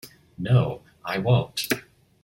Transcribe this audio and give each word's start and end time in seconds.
No, 0.39 0.81
I 1.05 1.19
won't! 1.19 1.67